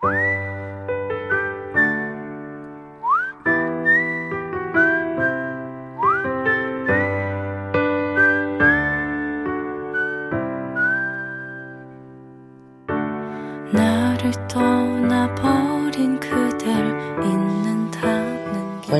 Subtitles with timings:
[0.00, 0.12] 欢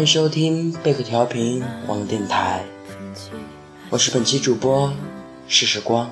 [0.00, 2.64] 迎收听贝壳调频网络电台，
[3.90, 4.92] 我是本期主播
[5.46, 6.10] 是时光。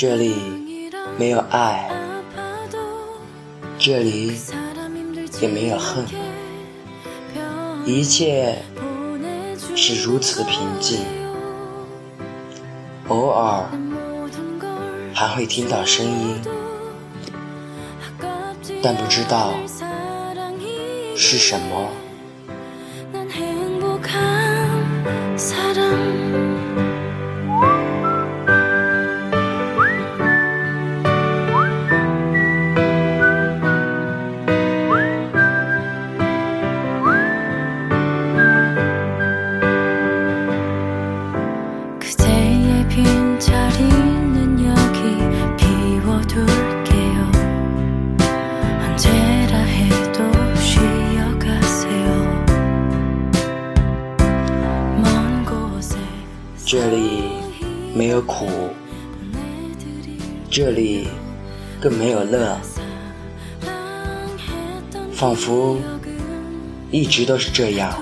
[0.00, 0.32] 这里
[1.18, 1.90] 没有爱，
[3.85, 4.31] 这里
[5.41, 6.05] 也没有恨，
[7.85, 8.63] 一切
[9.75, 11.01] 是如此的平静。
[13.09, 13.69] 偶尔
[15.13, 16.41] 还会听到声音，
[18.81, 19.51] 但不知道
[21.17, 21.89] 是什么。
[56.75, 57.25] 这里
[57.93, 58.47] 没有苦，
[60.49, 61.07] 这里
[61.79, 62.57] 更没有乐，
[65.13, 65.77] 仿佛
[66.89, 67.93] 一直都是这样，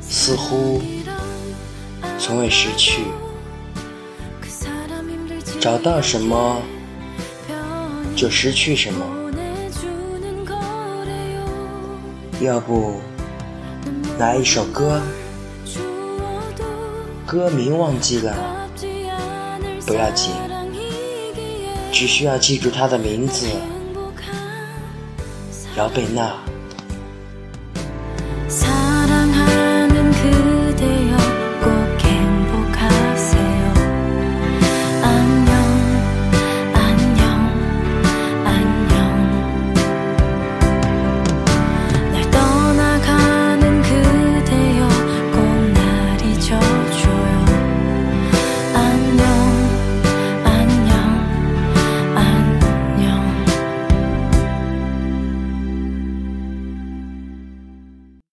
[0.00, 0.82] 似乎
[2.18, 3.04] 从未失去。
[5.60, 6.60] 找到什么
[8.16, 9.06] 就失去什么，
[12.40, 13.00] 要不
[14.18, 15.00] 来一首歌。
[17.28, 18.34] 歌名忘记了，
[19.86, 20.32] 不要紧，
[21.92, 23.46] 只需要记住他的名字——
[25.76, 26.32] 姚贝娜。